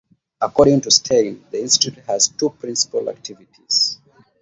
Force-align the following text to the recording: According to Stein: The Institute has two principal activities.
According 0.41 0.81
to 0.81 0.89
Stein: 0.89 1.45
The 1.51 1.61
Institute 1.61 2.03
has 2.07 2.29
two 2.29 2.49
principal 2.49 3.07
activities. 3.07 3.99